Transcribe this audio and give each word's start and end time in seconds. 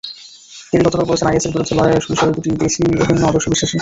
Kerry 0.69 0.83
গতকাল 0.85 1.05
বলেছেন, 1.07 1.27
আইএসের 1.29 1.51
বিরুদ্ধে 1.53 1.73
লড়াইয়ের 1.77 2.09
বিষয়ে 2.11 2.33
দুটি 2.35 2.49
দেশই 2.61 2.83
অভিন্ন 3.03 3.21
আদর্শে 3.25 3.49
বিশ্বাসী। 3.51 3.69